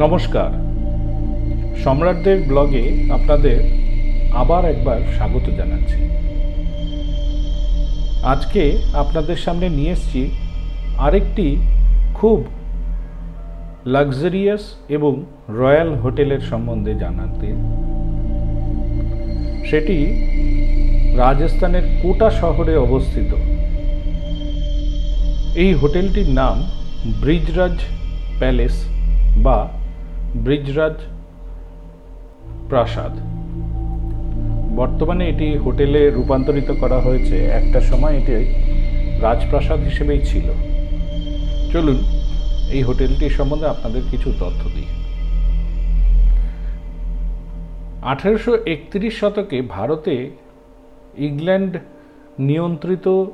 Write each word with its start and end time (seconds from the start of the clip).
নমস্কার। 0.00 0.50
সম্রাটদের 1.84 2.38
ব্লগে 2.48 2.84
আপনাদের 3.12 3.58
আবার 4.34 4.64
একবার 4.64 4.98
স্বাগত 5.16 5.46
জানাচ্ছি। 5.56 6.00
আজকে 8.22 8.62
আপনাদের 8.92 9.36
সামনে 9.36 9.68
নিয়ে 9.68 9.90
এসেছি 9.90 10.30
আরেকটি 10.98 11.56
খুব 12.14 12.44
লাক্সারিয়াস 13.86 14.74
এবং 14.88 15.24
রয়্যাল 15.48 15.94
হোটেলের 15.94 16.40
সম্বন্ধে 16.40 16.94
জানাতে। 16.94 17.48
সেটি 19.70 19.98
রাজস্থানের 21.16 21.82
কোটা 22.02 22.30
শহরে 22.30 22.76
অবস্থিত। 22.76 23.30
এই 25.56 25.74
হোটেলটির 25.74 26.28
নাম 26.28 26.56
ব্রিজরাজ 27.20 27.76
প্যালেস 28.38 28.84
বা 29.36 29.58
ব্রিজরাজ 30.36 30.94
প্রাসাদ। 32.68 33.12
বর্তমানে 34.76 35.28
এটি 35.28 35.58
হোটেলে 35.58 36.10
রূপান্তরিত 36.10 36.70
করা 36.80 37.00
হয়েছে। 37.00 37.44
একটা 37.44 37.80
সময় 37.80 38.16
এটি 38.16 38.54
রাজপ্রাসাদ 39.20 39.80
হিসেবেই 39.80 40.24
ছিল। 40.24 40.50
চলুন 41.72 41.98
এই 42.70 42.82
হোটেলটি 42.82 43.30
সম্বন্ধে 43.30 43.66
আপনাদের 43.66 44.02
কিছু 44.10 44.32
তথ্য 44.32 44.70
দিই। 44.74 44.86
আঠেরোশো 48.02 48.58
একত্রিশ 48.66 49.20
শতকে 49.20 49.62
ভারতে 49.62 50.30
ইংল্যান্ড 51.18 51.76
নিয়ন্ত্রিত 52.38 53.24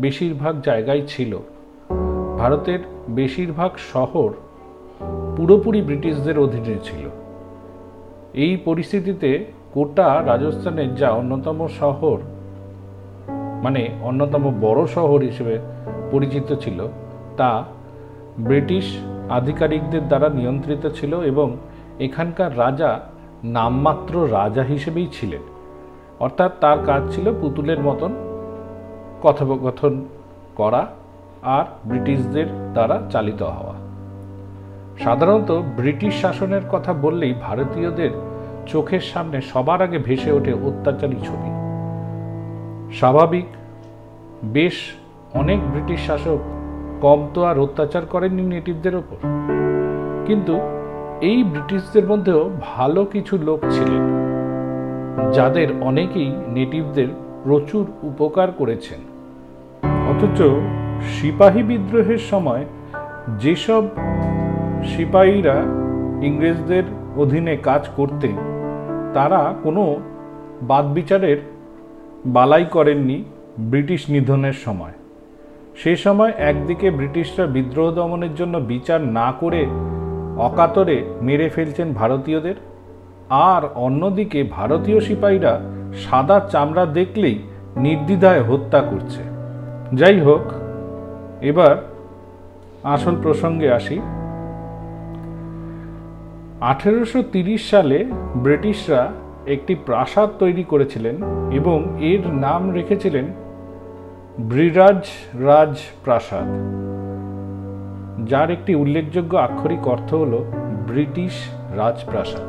বেশিরভাগ 0.00 0.60
জায়গায় 0.60 1.00
ছিল। 1.08 1.38
ভারতের 2.38 2.78
বেশিরভাগ 3.08 3.70
শহর 3.92 4.32
পুরোপুরি 5.36 5.80
ব্রিটিশদের 5.82 6.38
অধীনে 6.38 6.76
ছিল। 6.82 7.04
এই 8.34 8.52
পরিস্থিতিতে 8.56 9.30
কোটা 9.74 10.22
রাজস্থানের 10.26 10.94
যা 10.94 11.08
অন্যতম 11.10 11.58
শহর 11.80 12.18
মানে 13.62 13.82
অন্যতম 14.02 14.44
বড় 14.60 14.86
শহর 14.86 15.20
হিসেবে 15.20 15.58
পরিচিত 16.10 16.54
ছিল, 16.54 16.78
তা 17.36 17.64
ব্রিটিশ 18.38 18.86
আধিকারিকদের 19.30 20.08
দ্বারা 20.08 20.28
নিয়ন্ত্রিত 20.28 20.84
ছিল 20.94 21.12
এবং 21.20 21.56
এখানকার 21.98 22.58
রাজা 22.58 22.90
নামমাত্র 23.44 24.14
রাজা 24.32 24.62
হিসেবেই 24.62 25.08
ছিলেন। 25.12 25.42
অর্থাৎ 26.20 26.52
তার 26.60 26.78
কাজ 26.86 27.02
ছিল 27.14 27.26
পুতুলের 27.40 27.80
মতন 27.80 28.12
কথোপকথন 29.22 30.04
করা 30.56 30.86
আর 31.42 31.64
ব্রিটিশদের 31.86 32.46
দ্বারা 32.72 33.02
চালিত 33.10 33.42
হওয়া। 33.42 33.75
সাধারণত 35.04 35.50
ব্রিটিশ 35.76 36.12
শাসনের 36.22 36.64
কথা 36.72 36.92
বললেই 37.04 37.34
ভারতীয়দের 37.46 38.12
চোখের 38.66 39.04
সামনে 39.12 39.38
সবার 39.40 39.80
আগে 39.82 39.98
ভেসে 39.98 40.30
ওঠে 40.32 40.52
অত্যাচারী 40.68 41.18
ছবি। 41.24 41.50
স্বাভাবিক, 42.98 43.48
বেশ 44.44 44.76
অনেক 45.34 45.58
ব্রিটিশ 45.72 46.00
শাসক 46.06 46.40
কম 47.00 47.20
তো 47.34 47.40
আর 47.44 47.56
অত্যাচার 47.58 48.04
করেননি 48.06 48.44
নেটিভদের 48.54 48.94
ওপর। 48.96 49.18
কিন্তু 50.26 50.54
এই 51.20 51.38
ব্রিটিশদের 51.42 52.04
মধ্যেও 52.06 52.42
ভালো 52.62 53.04
কিছু 53.04 53.34
লোক 53.38 53.60
ছিলেন, 53.70 54.02
যাদের 55.32 55.68
অনেকেই 55.80 56.30
নেটিভদের 56.48 57.08
প্রচুর 57.44 57.84
উপকার 58.02 58.48
করেছেন। 58.50 59.00
অথচ 60.10 60.38
সিপাহী 61.14 61.62
বিদ্রোহের 61.62 62.22
সময় 62.30 62.64
যেসব 63.38 63.82
সিপাহীরা 64.84 65.56
ইংরেজদের 66.22 66.84
অধীনে 67.16 67.56
কাজ 67.56 67.88
করতে 67.96 68.28
তারা 69.14 69.54
কোনো 69.62 70.00
বাদবিচারের 70.62 71.38
বালাই 72.26 72.64
করেননি 72.64 73.24
ব্রিটিশ 73.58 74.10
নিধনের 74.10 74.52
সময়। 74.52 74.92
সে 75.76 75.96
সময় 75.96 76.32
একদিকে 76.38 76.90
ব্রিটিশরা 76.90 77.46
বিদ্রোহ 77.46 77.90
দমনের 77.90 78.34
জন্য 78.34 78.58
বিচার 78.58 79.00
না 79.00 79.32
করে 79.40 79.66
অকাতরে 80.38 81.04
মেরে 81.20 81.48
ফেলছেন 81.48 81.92
ভারতীয়দের, 81.92 82.54
আর 83.30 83.62
অন্যদিকে 83.74 84.42
ভারতীয় 84.42 85.00
সিপাহীরা 85.00 85.60
সাদা 86.04 86.40
চামড়া 86.52 86.86
দেখলেই 86.86 87.38
নির্দ্বিধায় 87.76 88.42
হত্যা 88.42 88.80
করছে। 88.80 89.22
যাই 89.92 90.20
হোক, 90.20 90.44
এবার 91.40 91.76
আসল 92.84 93.14
প্রসঙ্গে 93.22 93.72
আসি। 93.72 94.00
আঠেরোশো 96.60 97.24
সালে 97.58 98.04
ব্রিটিশরা 98.34 99.12
একটি 99.46 99.74
প্রাসাদ 99.74 100.28
তৈরি 100.38 100.64
করেছিলেন 100.64 101.16
এবং 101.50 101.96
এর 101.98 102.28
নাম 102.28 102.70
রেখেছিলেন 102.70 103.26
ব্রিরাজ 104.40 105.04
রাজ 105.44 105.78
প্রাসাদ। 106.04 106.46
যার 108.26 108.50
একটি 108.50 108.74
উল্লেখযোগ্য 108.74 109.36
আক্ষরিক 109.36 109.88
অর্থ 109.88 110.14
হল 110.14 110.44
ব্রিটিশ 110.86 111.48
রাজপ্রাসাদ 111.76 112.46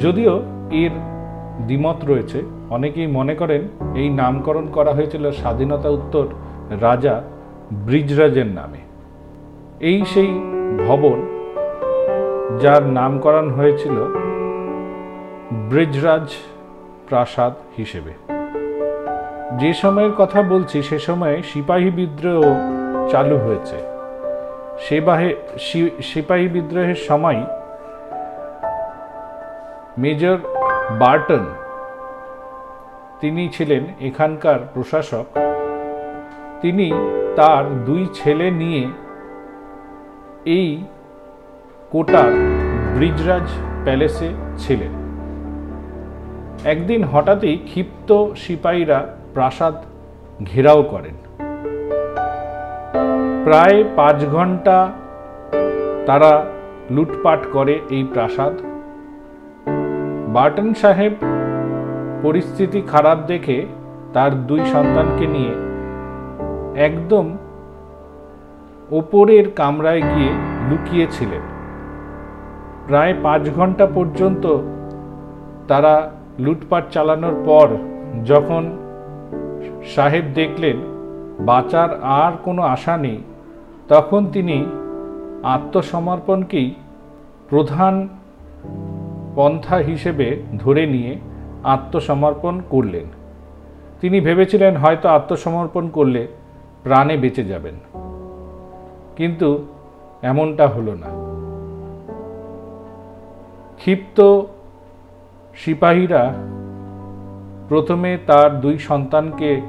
যদিও 0.00 0.42
এর 0.70 0.90
দ্বিমত 1.66 2.04
রয়েছে, 2.04 2.42
অনেকেই 2.70 3.06
মনে 3.06 3.34
করেন 3.34 3.68
এই 3.94 4.08
নামকরণ 4.10 4.66
করা 4.72 4.92
হয়েছিল 4.92 5.30
স্বাধীনতা 5.30 5.88
উত্তর 5.88 6.26
রাজা 6.80 7.22
ব্রিজরাজের 7.72 8.46
নামে। 8.46 8.78
এই 9.80 10.04
সেই 10.04 10.30
ভবন 10.86 11.39
যার 12.58 12.82
নামকরণ 12.82 13.50
হয়েছিল 13.50 13.96
ব্রিজরাজ 15.70 16.28
প্রাসাদ 17.08 17.52
হিসেবে। 17.76 18.12
যে 19.58 19.74
সময়ের 19.74 20.12
কথা 20.18 20.42
বলছি, 20.42 20.82
সে 20.82 20.98
সময়ে 20.98 21.42
সিপাহী 21.42 21.90
বিদ্রোহ 21.90 22.42
চালু 23.10 23.38
হয়েছে। 23.38 23.78
সেবাহে 24.78 25.36
সিপাহী 26.02 26.48
বিদ্রোহের 26.48 26.94
সময় 26.94 27.40
মেজর 29.98 30.38
বার্টন, 30.98 31.44
তিনি 33.20 33.48
ছিলেন 33.48 33.84
এখানকার 34.00 34.58
প্রশাসক। 34.74 35.26
তিনি 36.60 36.92
তার 37.36 37.64
দুই 37.84 38.06
ছেলে 38.14 38.50
নিয়ে 38.50 38.88
এই 40.44 40.84
কোটার 41.90 42.32
ব্রিজরাজ 42.94 43.48
প্যালেসে 43.84 44.28
ছিলেন। 44.58 44.92
একদিন 46.64 47.04
হঠাৎই 47.04 47.56
ক্ষিপ্ত 47.56 48.10
সিপাহীরা 48.34 48.98
প্রাসাদ 49.34 49.74
ঘেরাও 50.44 50.82
করেন। 50.82 51.16
প্রায় 53.44 53.84
পাঁচ 53.96 54.18
ঘণ্টা 54.24 54.92
তারা 56.06 56.32
লুটপাট 56.90 57.40
করে 57.52 57.74
এই 57.90 58.04
প্রাসাদ। 58.04 58.54
বার্টন 60.34 60.74
সাহেব 60.74 61.12
পরিস্থিতি 62.22 62.80
খারাপ 62.92 63.18
দেখে 63.26 63.66
তার 64.12 64.30
দুই 64.46 64.60
সন্তানকে 64.74 65.26
নিয়ে 65.26 65.54
একদম 66.88 67.26
ওপরের 68.90 69.46
কামরায় 69.50 70.02
গিয়ে 70.02 70.32
লুকিয়েছিলেন। 70.70 71.59
প্রায় 72.90 73.14
পাঁচ 73.22 73.50
ঘণ্টা 73.50 73.86
পর্যন্ত 73.86 74.58
তারা 75.68 76.10
লুটপাট 76.38 76.84
চালানোর 76.90 77.42
পর 77.44 77.68
যখন 78.24 78.78
সাহেব 79.86 80.24
দেখলেন 80.34 80.76
বাঁচার 81.40 82.00
আর 82.02 82.32
কোনো 82.44 82.62
আশা 82.62 82.96
নেই, 82.96 83.18
তখন 83.88 84.26
তিনি 84.26 84.66
আত্মসমর্পণকেই 85.42 86.74
প্রধান 87.48 88.08
পন্থা 89.36 89.76
হিসেবে 89.76 90.42
ধরে 90.58 90.86
নিয়ে 90.86 91.18
আত্মসমর্পণ 91.64 92.60
করলেন। 92.70 93.04
তিনি 94.00 94.20
ভেবেছিলেন 94.20 94.76
হয়তো 94.76 95.08
আত্মসমর্পণ 95.08 95.88
করলে 95.88 96.26
প্রাণে 96.82 97.16
বেঁচে 97.16 97.44
যাবেন। 97.44 97.74
কিন্তু 99.16 99.66
এমনটা 100.22 100.68
হলো 100.68 100.94
না। 100.94 101.29
ক্ষিপ্ত 103.80 104.18
সিপাহীরা 105.54 106.34
প্রথমে 107.68 108.18
তার 108.26 108.60
দুই 108.60 108.78
সন্তানকে 108.78 109.60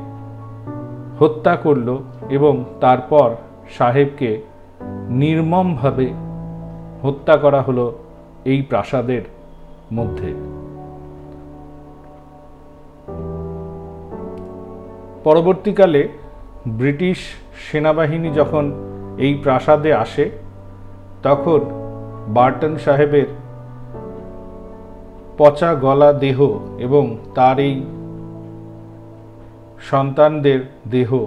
হত্যা 1.20 1.56
করল 1.56 1.98
এবং 2.30 2.66
তারপর 2.82 3.36
সাহেবকে 3.78 4.42
নির্মমভাবে 5.10 6.14
হত্যা 7.04 7.38
করা 7.38 7.62
হলো 7.62 7.86
এই 8.46 8.62
প্রাসাদের 8.62 9.22
মধ্যে। 9.94 10.34
পরবর্তীকালে 15.24 16.08
ব্রিটিশ 16.68 17.20
সেনাবাহিনী 17.72 18.30
যখন 18.32 18.72
এই 19.18 19.34
প্রাসাদে 19.44 19.94
আসে, 19.94 20.26
তখন 21.24 21.60
বার্টন 22.28 22.78
সাহেবের 22.78 23.41
পচা 25.44 25.76
গলা 25.76 26.14
দেহ 26.14 26.40
এবং 26.80 27.18
তার 27.36 27.60
এই 27.60 27.84
সন্তানদের 29.90 30.60
দেহ 30.92 31.26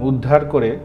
উদ্ধার 0.00 0.44
করে 0.44 0.76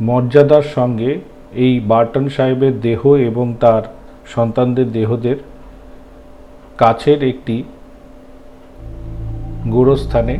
মর্যাদার 0.00 0.62
সঙ্গে 0.62 1.20
এই 1.54 1.80
বার্টন 1.80 2.28
সাহেবের 2.28 2.80
দেহ 2.80 3.14
এবং 3.14 3.54
তার 3.60 3.82
সন্তানদের 4.26 4.92
দেহদের 4.92 5.36
কাছের 6.78 7.24
একটি 7.24 7.64
গোরস্থানে 9.68 10.38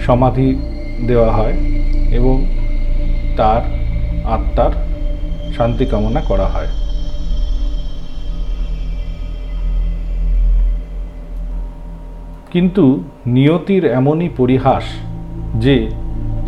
সমাধি 0.00 0.48
দেওয়া 1.06 1.32
হয় 1.32 1.52
এবং 2.10 2.46
তার 3.36 3.62
আত্মার 4.24 4.72
শান্তি 5.52 5.86
কামনা 5.86 6.20
করা 6.20 6.44
হয়। 6.44 6.91
কিন্তু 12.52 13.02
নিয়তির 13.26 13.84
এমনই 13.84 14.28
পরিহাস 14.36 14.84
যে 15.54 15.90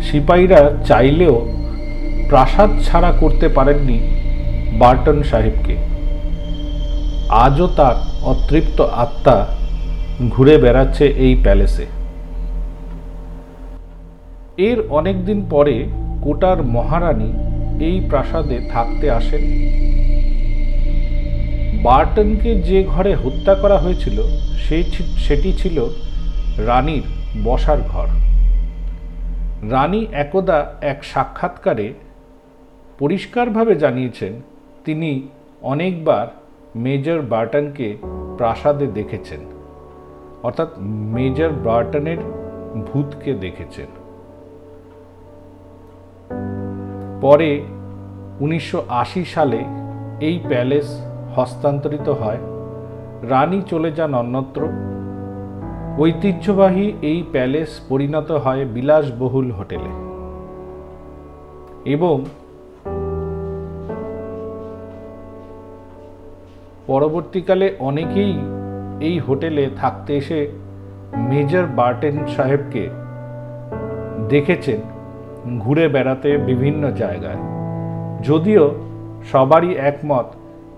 সিপাহীরা 0.01 0.71
চাইলেও 0.85 1.35
প্রাসাদ 2.29 2.69
ছাড়া 2.85 3.11
করতে 3.11 3.47
পারেননি 3.47 3.99
বার্টন 4.79 5.23
সাহেবকে। 5.23 5.75
আজও 7.29 7.67
তার 7.67 7.95
অতৃপ্ত 8.23 8.81
আত্মা 8.81 9.45
ঘুরে 10.29 10.57
বেড়াচ্ছে 10.57 11.05
এই 11.05 11.35
প্যালেসে। 11.43 11.85
এর 14.57 14.77
অনেকদিন 14.89 15.45
পরে 15.49 15.85
কোটার 16.21 16.63
মহারানী 16.63 17.33
এই 17.85 18.01
প্রাসাদে 18.09 18.69
থাকতে 18.73 19.11
আসেন। 19.11 19.43
বার্টনকে 21.85 22.51
যে 22.69 22.79
ঘরে 22.83 23.11
হত্যা 23.23 23.53
করা 23.61 23.77
হয়েছিল, 23.77 24.17
সেই 24.65 24.83
সেটি 25.25 25.51
ছিল 25.61 25.77
রানীর 26.69 27.05
বসার 27.43 27.79
ঘর। 27.91 28.07
রানী 29.73 30.01
একদা 30.23 30.59
এক 30.91 30.99
সাক্ষাৎকারে 31.11 31.87
পরিষ্কারভাবে 32.99 33.73
জানিয়েছেন, 33.75 34.33
তিনি 34.85 35.11
অনেকবার 35.71 36.25
মেজর 36.83 37.19
বার্টনকে 37.31 37.87
প্রাসাদে 38.37 38.87
দেখেছেন, 38.97 39.41
অর্থাৎ 40.43 40.69
মেজর 41.15 41.51
বার্টনের 41.67 42.19
ভূতকে 42.87 43.31
দেখেছেন। 43.43 43.89
পরে 47.21 47.49
উনিশশো 48.43 48.79
আশি 49.01 49.23
সালে 49.25 49.59
এই 50.27 50.37
প্যালেস 50.49 50.87
হস্তান্তরিত 51.35 52.09
হয়, 52.09 52.41
রানী 53.29 53.61
চলে 53.61 53.91
যান 53.91 54.13
অন্যত্র। 54.15 54.61
ঐতিহ্যবাহী 55.99 56.93
এই 57.01 57.23
প্যালেস 57.31 57.79
পরিণত 57.89 58.31
হয় 58.31 58.65
বিলাসবহুল 58.65 59.51
হোটেলে। 59.51 59.91
এবং 61.85 62.25
পরবর্তীকালে 66.87 67.67
অনেকেই 67.79 68.33
এই 69.01 69.19
হোটেলে 69.19 69.69
থাকতে 69.77 70.11
এসে 70.17 70.39
মেজর 71.29 71.65
বার্টেন 71.75 72.15
সাহেবকে 72.35 72.83
দেখেছেন 74.29 74.79
ঘুরে 75.59 75.87
বেড়াতে 75.87 76.29
বিভিন্ন 76.37 76.91
জায়গায়। 76.91 77.41
যদিও 78.23 78.63
সবারই 79.31 79.71
একমত 79.75 80.27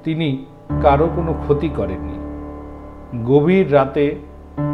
তিনি 0.08 0.46
কারও 0.82 1.10
কোনো 1.16 1.34
ক্ষতি 1.34 1.70
করেননি। 1.70 2.18
গভীর 3.26 3.74
রাতে 3.74 4.06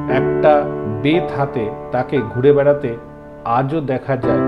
একটা 0.10 0.64
বেত 1.02 1.40
হাতে 1.40 1.70
তাকে 1.92 2.18
ঘুরে 2.34 2.54
বেড়াতে 2.54 2.98
আজও 3.46 3.82
দেখা 3.82 4.18
যায় 4.18 4.42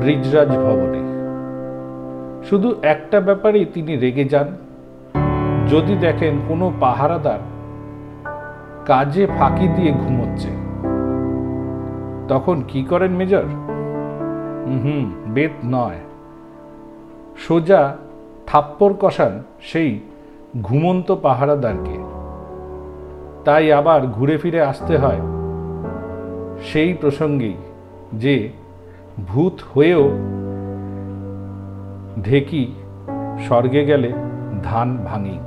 ব্রিজরাজ 0.00 0.48
ভবনে। 0.48 1.00
শুধু 2.44 2.74
একটা 2.82 3.20
ব্যাপারেই 3.20 3.64
তিনি 3.64 3.96
রেগে 3.96 4.24
যান। 4.24 4.48
যদি 5.68 5.94
দেখেন 5.96 6.34
কোনো 6.48 6.72
পাহারাদার 6.80 7.40
কাজে 8.86 9.26
ফাঁকি 9.38 9.68
দিয়ে 9.68 9.92
ঘুমোচ্ছে, 9.92 10.52
তখন 12.28 12.62
কি 12.68 12.84
করেন 12.84 13.12
মেজর? 13.12 13.44
হুম, 14.82 15.04
বেত 15.26 15.54
নয়। 15.64 16.00
সোজা 17.36 17.96
থাপ্পড় 18.46 18.94
কষান 19.00 19.42
সেই 19.60 20.00
ঘুমন্ত 20.62 21.12
পাহারাদারকে। 21.12 21.96
তাই 23.44 23.72
আবার 23.72 24.06
ঘুরে 24.06 24.36
ফিরে 24.36 24.60
আসতে 24.60 24.98
হয় 24.98 25.20
সেই 26.62 26.94
প্রসঙ্গেই 26.94 27.56
যে 28.12 28.48
ভূত 29.26 29.56
হয়েও 29.74 30.04
ঢেকি 32.22 32.72
স্বর্গে 33.46 33.84
গেলে 33.84 34.12
ধান 34.62 34.98
ভাঙি। 35.04 35.38